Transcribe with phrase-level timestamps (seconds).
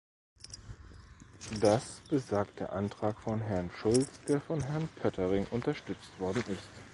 [1.59, 6.69] Das besagt der Antrag von Herrn Schulz, der von Herrn Pöttering unterstützt worden ist.